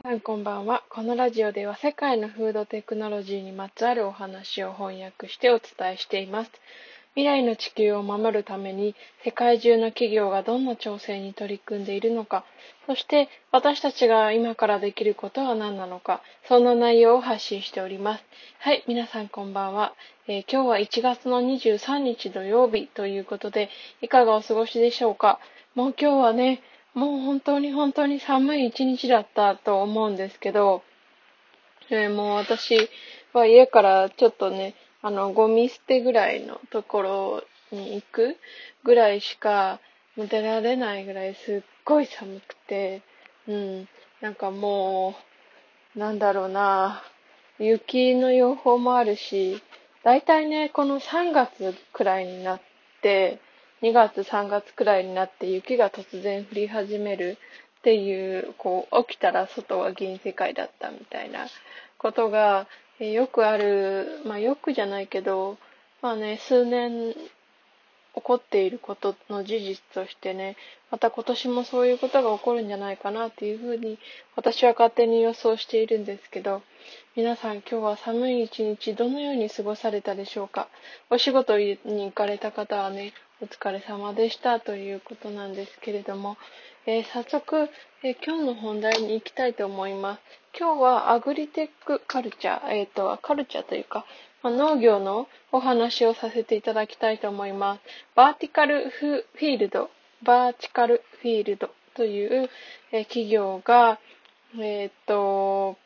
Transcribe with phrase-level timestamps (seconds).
[0.00, 0.84] さんこんばんは。
[0.90, 6.52] このラジオでは世界のフードテクノロジーにまつわるお話を翻訳してお伝えしています。
[7.16, 12.44] 未来の地球を守るために世界中の企業がどんな調整に取り組んでいるのか、
[12.86, 18.24] そして私たちが今からできることは何なのか、そんな内容を発信しております。
[18.60, 19.94] はい、皆さんこんばんは。
[20.28, 23.68] えー、今日は1月の23日土曜日ということで、
[24.00, 25.40] いかがお過ごしでしょうか？
[25.74, 26.62] もう今日はね、
[26.98, 30.82] もう本当に本当に寒い一日だったと思うんですけど、
[31.90, 32.90] えー、もう私
[33.32, 38.36] は家からちょっとね、あの、ゴミ捨てぐらいのところに行く
[38.82, 39.78] ぐらいしか
[40.16, 43.02] 出られないぐらいすっごい寒くて、
[43.46, 43.88] うん、
[44.20, 45.14] なんかも
[45.94, 47.04] う、なんだろうな、
[47.60, 49.62] 雪の予報もあるし、
[50.02, 52.60] だいたいね、この3月くらいになっ
[53.02, 53.38] て、
[53.82, 57.38] 2月3月くらいになって雪が突然降り始める
[57.78, 61.46] っていう、こう、起きたら外は銀世界だったみたいな
[61.98, 62.66] ことが、
[63.00, 65.56] えよくある、まあよくじゃないけど、
[66.02, 70.56] まあね、数年起こっていることの事実としてね、
[70.90, 73.98] また今年もそういうことが起こるんじゃないかなっていうふうに
[74.34, 76.62] 私は勝手に予想しているんですけど、
[77.14, 80.68] 皆さん今日は寒い一日どのように過ごされたでしょうか？
[81.10, 86.36] お仕事に行かれた方はね、お疲れ様でしたということなんですけれども、
[86.86, 87.68] えー、早速、
[88.02, 90.20] えー、今日の本題に行きたいと思います。
[90.58, 94.04] 今日はアグリテックカルチャー、えっ、ー、と、カルチャーというか、
[94.42, 97.80] まあ、農業のお話をさせていただきたいと思います。
[98.16, 99.88] バーティカルフィールド、
[100.24, 102.50] バーチカルフィールドという、
[102.90, 104.00] え企業が、
[104.58, 105.78] えっ、と、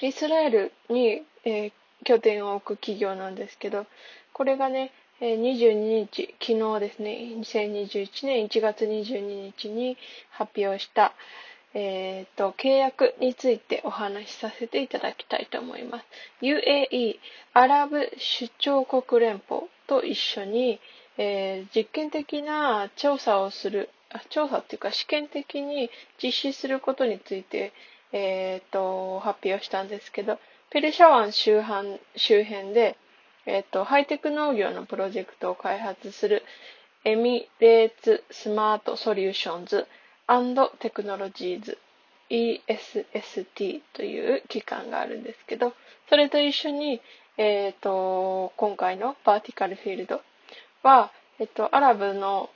[0.00, 1.72] イスラエルに、え
[2.04, 3.84] 拠点を置く企業なんですけど、
[4.32, 9.96] これがね、22日、昨日ですね、2021年1月22日に
[10.30, 11.14] 発表した、
[11.72, 16.06] えっ、ー、と、契約についてお話しさせていただきたいと思います。
[16.42, 17.18] UAE、
[17.52, 20.80] アラブ首長国連邦と一緒に、
[21.16, 23.90] えー、実験的な調査をする、
[24.30, 25.90] 調査っていうか試験的に
[26.20, 27.72] 実施することについて、
[28.10, 30.40] えっ、ー、と、発表したんですけど、
[30.70, 32.96] ペルシャ湾周辺周辺で、
[33.46, 36.42] えっ、と、ハイテク農業のプロジェクトを開発する
[37.04, 39.86] エミレーツスマートソリューションズ
[40.78, 41.78] テクノロジーズ
[42.30, 45.74] ESST という機関があるんですけど、
[46.08, 47.00] それと一緒に、
[47.36, 50.22] えっ、と、今回のバーティカルフィールド
[50.82, 52.48] は、えっ、と、アラブの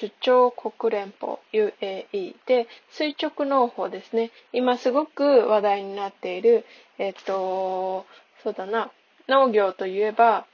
[0.00, 4.30] 首長国連邦 UAE で垂直農法ですね。
[4.52, 6.64] 今すごく話題になっている、
[6.98, 8.06] えっ、と、
[8.42, 8.90] そうだな、
[9.28, 10.46] 農業といえば、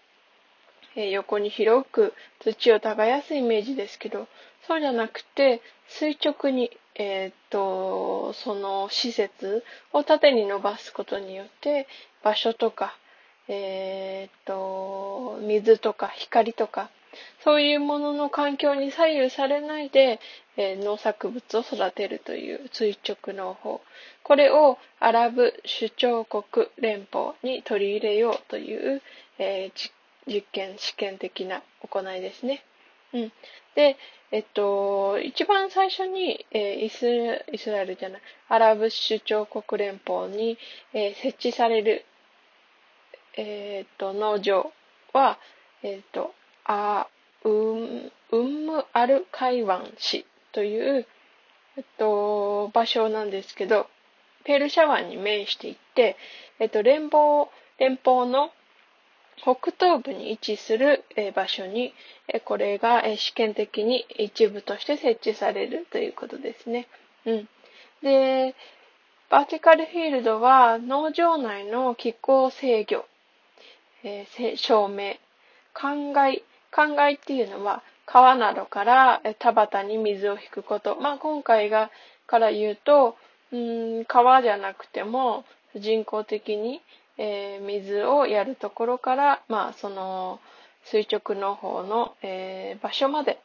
[0.97, 4.27] えー、横に広く土を耕すイメージですけど、
[4.67, 11.87] そうじゃなくて、垂直に、えー、っと、その施設を縦に伸ばすことによって、
[12.23, 12.97] 場所とか、
[13.49, 16.91] えー、っと、水とか光とか、
[17.45, 20.21] そういうものの環境に左右されないで、
[20.57, 23.81] えー、農作物を育てるという垂直農法。
[24.23, 29.03] これをアラブ首長国連邦に取り入れようという、
[29.39, 29.91] えー、
[30.27, 32.65] 実験、試験的な行いですね。
[33.13, 33.33] うん。
[33.75, 33.97] で、
[34.31, 40.59] えっと、一番最初に、えー、イスイスラエルじゃない、アラブ首長国連邦に、
[40.93, 42.05] えー、設置される、
[43.37, 44.73] えー、っと、農場
[45.13, 45.39] は、
[45.83, 46.35] えっと、
[46.69, 47.09] あ、
[47.45, 51.07] ウン、ウンムアルカイワン市という、
[51.77, 53.89] えっと、場所なんですけど、
[54.45, 56.17] ペルシャ湾に面していて、
[56.59, 57.47] えっと、連邦、
[57.79, 58.51] 連邦の
[59.37, 61.95] 北東部に位置する場所に、
[62.45, 66.87] これが試験的に一部として設置されるということですね。
[67.25, 67.49] うん。
[68.03, 68.55] で、
[69.31, 73.05] バーティカルフィールドは農場内の気候制御、
[74.03, 75.17] えー、照明、
[75.75, 80.97] 灌漑、灌漑っていうのは川などから田畑に水を引くこと。
[80.97, 81.91] まあ今回が
[82.27, 83.17] から言うと、
[83.53, 85.45] うん川じゃなくても
[85.75, 86.83] 人工的に
[87.19, 90.41] えー、水をやるところから、まあ、その
[90.85, 93.41] 垂直の方の、えー、場所まで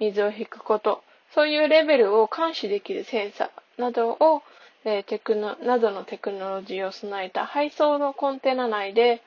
[0.00, 4.42] 水を引くこと、そういうレベルを監視できるセンサーなどを、
[4.84, 9.22] えー、テクノ、などのテクノロジーを備えた配送のコンテナ内で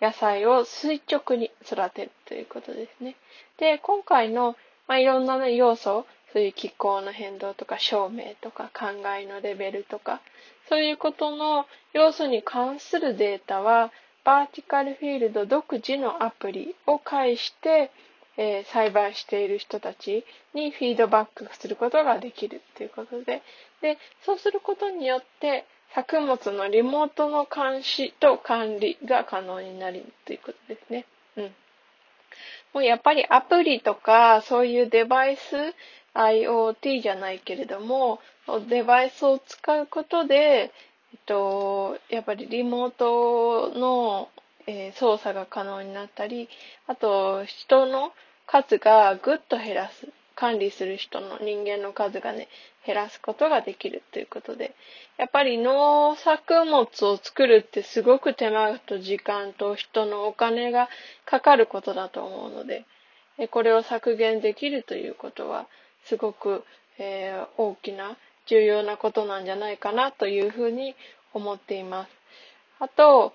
[0.00, 3.16] 野菜を垂直に育てるということですね。
[3.58, 4.56] で、今回の、
[4.86, 8.86] まあ、いろんな、ね、要素、そういう気候の変動とか照明とか考
[9.18, 10.20] えのレベルとか、
[10.68, 13.90] そういうことの要素に関するデータは、
[14.24, 17.90] バーティカルフィールド独自のアプリを介して、
[18.36, 20.24] えー、栽培している人たち
[20.54, 23.42] にフィードバックすることができるということで、
[23.80, 31.06] で、そうすることによって、作物のリモートの監視と管理が可能になるということですね。
[31.36, 31.44] うん。
[32.74, 35.74] もうやっぱりアプリとか、そういうデバイス、
[36.14, 38.20] IoT じゃないけれども、
[38.68, 40.72] デバイスを使うことで、
[41.12, 44.28] えっと、やっぱりリモートの、
[44.66, 46.48] えー、操作が可能になったり、
[46.86, 48.12] あと、人の
[48.46, 50.08] 数がぐっと減らす。
[50.38, 52.46] 管理する人の人間の数がね、
[52.86, 54.76] 減らすことができるということで、
[55.16, 60.88] やっぱり農作物を作るってすごく手間と時間と人のお金が
[61.24, 62.84] かかることだと思うので、
[63.50, 65.66] これを削減できるということは、
[66.04, 66.64] すごく、
[66.98, 70.94] えー、大きな重要なことなんじゃないかなというふうに
[71.34, 72.10] 思っています。
[72.78, 73.34] あと、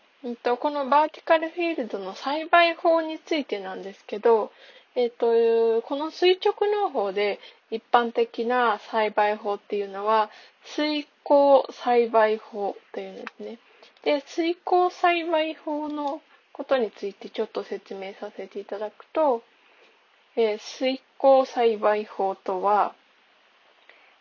[0.58, 4.54] このバーティカルフィールドの栽培法についてなんですけど、
[4.96, 7.40] えっ、ー、と、この垂直農法で
[7.72, 10.30] 一般的な栽培法っていうのは、
[10.66, 13.60] 水耕栽培法というんですね。
[14.04, 19.44] で、水耕栽培法のことについてちょっと説明させていただくと、
[20.36, 22.94] えー、水耕栽培法とは、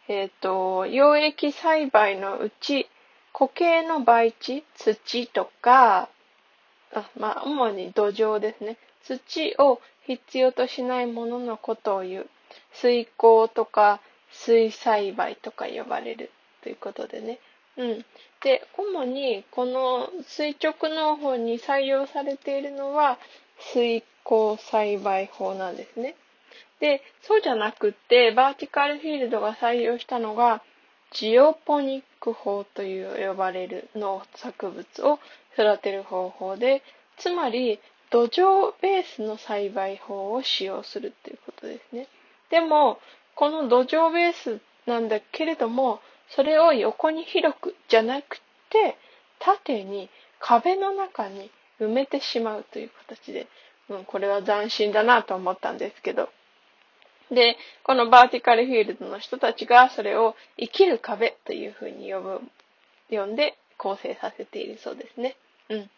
[0.09, 2.89] えっ、ー、と、溶液栽培のうち、
[3.33, 6.09] 固形の培地、土とか、
[6.95, 8.77] あまあ、主に土壌ですね。
[9.05, 12.27] 土を必要としないもののことを言う。
[12.73, 14.01] 水耕とか
[14.31, 16.31] 水栽培とか呼ばれる
[16.63, 17.39] ということでね。
[17.77, 18.05] うん。
[18.43, 23.19] で、主にこの垂直農法に採用されているのは
[23.73, 26.17] 水耕栽培法なんですね。
[26.81, 30.63] で、そうじゃなくって、バーティカルフィールドが採用したのが、
[31.13, 35.21] ジオポニック法という呼ばれる農作物を
[35.55, 36.83] 育てる方法で、
[37.19, 37.79] つまり
[38.13, 42.09] 土壌ベースの栽培法を使用するっていうことですね。
[42.51, 43.01] でも、
[43.35, 48.39] この土壌ベースなんだけれども、それを横に広くじゃなく
[48.69, 48.99] て、
[49.39, 51.51] 縦に壁の中に
[51.81, 53.49] 埋めてしまうという形で、
[53.89, 56.29] うん、これは斬新だなと思ったんですけど。
[57.31, 62.41] で、このバーティカルフィールドの人たちがそれを生きる壁というふうに呼ぶ、
[63.09, 65.37] 呼んで構成させているそうですね。
[65.71, 65.91] うん。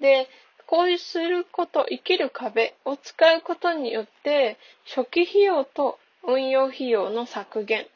[0.00, 0.28] で、
[0.66, 4.58] こうすること、生きる壁を使うことによって、
[4.94, 7.86] 初期費用と運用費用の削減、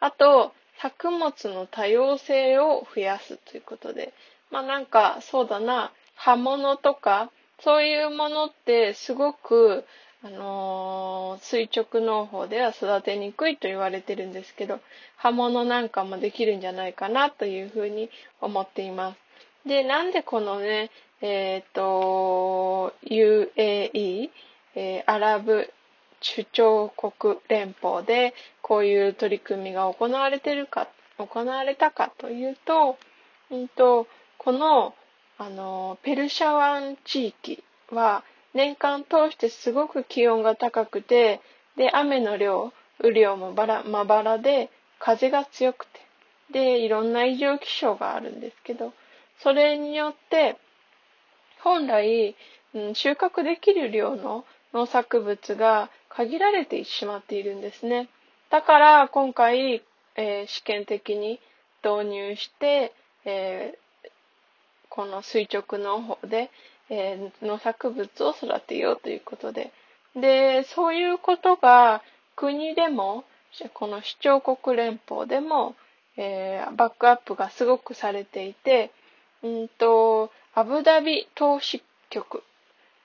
[0.00, 4.12] あと、作物の多様性を増やすということで、
[4.50, 7.30] まあなんか、そうだな、葉物とか、
[7.60, 9.84] そういうものってすごく、
[10.22, 14.80] あのー、垂直農法では育てにくいと言われてるんですけど、
[15.16, 18.10] 葉物なんかもできるんじゃないかなというふうに
[18.40, 19.23] 思っています。
[19.66, 20.90] で、なんでこのね、
[21.20, 24.30] えっ、ー、と、UAE、
[24.74, 25.72] えー、アラブ
[26.20, 30.88] 首長国連邦でこういう取り組みが行われてるか、
[31.18, 32.98] 行われたかというと、
[33.50, 34.06] うんと、
[34.38, 34.94] この、
[35.38, 41.40] あの、ペルシャ湾地域は年間通してすごく気温が高くて、
[41.76, 46.00] で、雨の量、雨量もばら、まばらで、風が強くて、
[46.50, 48.92] で、いろんな異常気象があるんですけど、
[49.42, 50.56] それによって、
[51.60, 52.36] 本来、
[52.74, 58.08] うん、収穫できる量の農作物が限られてしまっているんですね。
[58.50, 59.82] だから今回、
[60.16, 61.40] えー、試験的に
[61.82, 62.92] 導入して、
[63.24, 64.08] えー、
[64.88, 66.50] この垂直農法で、
[66.88, 69.72] えー、農作物を育てようということで。
[70.14, 72.02] で、そういうことが
[72.36, 73.24] 国でも、
[73.72, 75.74] この市長国連邦でも、
[76.16, 78.90] えー、バックアップがすごくされていて、
[79.44, 82.42] うんと、アブダビ投資局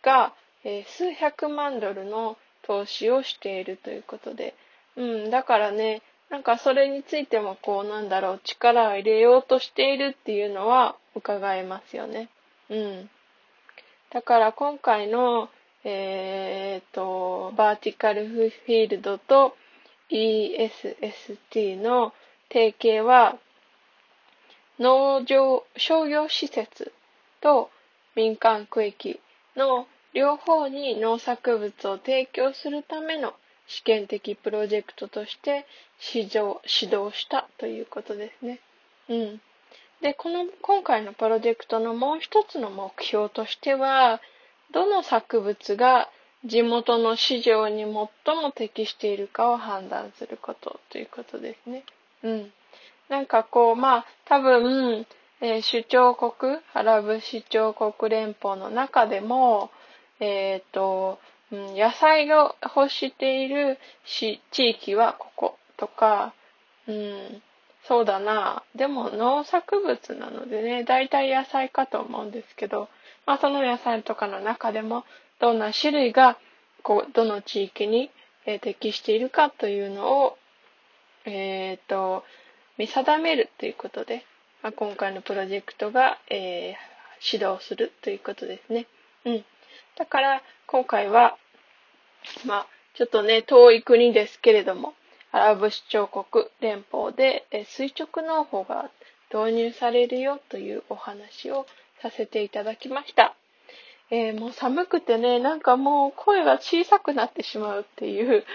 [0.01, 4.55] が、えー、数百万ドルの投資をしているということで、
[4.96, 12.29] うん、だからね、なんかそれについてもこうなんだろう、力を入れようとしているっていうのは伺えますよね。
[12.69, 13.10] うん。
[14.12, 15.50] だから今回の、
[15.84, 19.58] えー、と、バーティカルフィールドと
[20.10, 22.13] ESST の
[22.50, 23.38] 提携は、
[24.80, 26.92] 農場、商業施設
[27.42, 27.70] と
[28.16, 29.20] 民間区域
[29.56, 33.34] の両方に農作物を提供するための
[33.68, 35.66] 試験的プロジェクトとして
[36.14, 38.60] 指導指導したということですね。
[39.10, 39.42] うん。
[40.02, 44.22] で、この、今回のプロジェクトのもう一つの目標としては、
[44.72, 46.10] どの作物が
[46.46, 48.08] 地元の市場に最も
[48.56, 51.84] 適しているかを判断することということですね。
[52.24, 52.54] うん。
[53.10, 55.06] なんかこう、まあ、多分、
[55.42, 59.72] えー、首長国、アラブ首長国連邦の中でも、
[60.20, 61.20] えっ、ー、と、
[61.51, 66.34] 野菜を欲しているし地域はこことか、
[66.88, 67.42] うん、
[67.88, 68.63] そうだな。
[68.75, 72.88] でも農作物なのでね、大体野菜かと思うんですけど、
[73.25, 75.06] まあその野菜とかの中でも
[75.39, 76.38] どんな種類が
[76.84, 78.12] こうどの地域に、
[78.46, 80.38] えー、適しているかというのを、
[81.25, 82.24] えっ、ー、と、
[82.80, 84.24] 見定めるということで、
[84.64, 88.88] まあ、今回のプロジェクトが、えー、指導するということですね。
[89.26, 89.46] うん。
[89.98, 91.38] だから今回は、
[92.46, 94.94] まあちょっとね、遠い国ですけれども、
[95.32, 98.90] アラブ首長国連邦でえ垂直農法が
[99.34, 101.66] 導入されるよというお話を
[102.02, 103.36] させていただきました。
[104.10, 108.46] えー、もう寒くてね、なんかもう声が小さくなってしまうっていう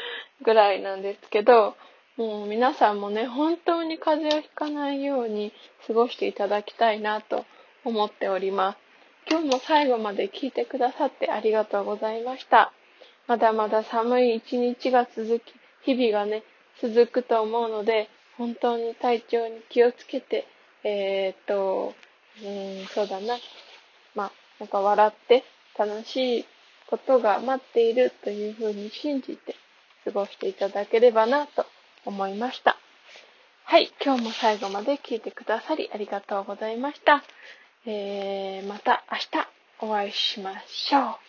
[0.43, 1.77] ぐらいなんですけど、
[2.17, 5.53] もう皆さんもね、本当に風邪をひかないように
[5.85, 7.45] 過ごしていただきたいなと
[7.85, 8.79] 思っております。
[9.29, 12.73] 今日も最後まで聞いてくださってありがとうございました。
[13.27, 16.45] まだまだ寒い一日が続き、日々がね、
[16.81, 20.47] 続くと思うので、本当に体調に気をつけて、
[20.85, 21.95] えー、っと、
[22.45, 23.39] うん、そうだな。
[24.15, 25.43] まあ、なんか笑って
[25.77, 26.47] 楽しい
[26.89, 29.57] ことが待っているというふうに信じて
[30.05, 31.67] 過ごしていただければなと
[32.05, 32.77] 思いました。
[33.65, 37.23] はい、今日も最後まで聞いてくださりありがとうございました。
[37.87, 39.49] えー、また明日
[39.81, 41.24] お会いしましょう。